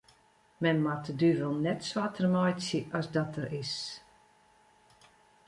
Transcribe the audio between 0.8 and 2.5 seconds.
moat de duvel net swarter